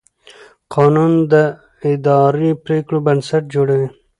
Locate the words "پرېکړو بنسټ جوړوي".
2.63-3.89